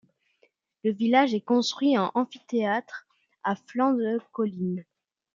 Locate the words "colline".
4.31-4.83